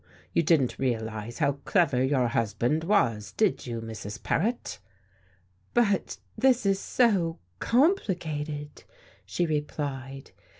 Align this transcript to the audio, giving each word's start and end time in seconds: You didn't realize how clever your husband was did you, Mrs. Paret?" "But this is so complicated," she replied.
You 0.33 0.41
didn't 0.41 0.79
realize 0.79 1.37
how 1.37 1.59
clever 1.63 2.03
your 2.03 2.29
husband 2.29 2.85
was 2.85 3.33
did 3.33 3.67
you, 3.67 3.81
Mrs. 3.81 4.23
Paret?" 4.23 4.79
"But 5.75 6.17
this 6.35 6.65
is 6.65 6.79
so 6.79 7.37
complicated," 7.59 8.83
she 9.27 9.45
replied. 9.45 10.31